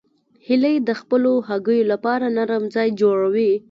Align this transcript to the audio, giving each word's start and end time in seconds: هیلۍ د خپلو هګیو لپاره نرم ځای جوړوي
هیلۍ 0.47 0.75
د 0.87 0.89
خپلو 1.01 1.31
هګیو 1.49 1.89
لپاره 1.91 2.25
نرم 2.37 2.63
ځای 2.75 2.89
جوړوي 3.01 3.51